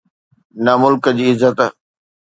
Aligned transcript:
نه 0.65 0.73
ملڪ 0.81 1.03
جي 1.17 1.25
عزت. 1.31 1.57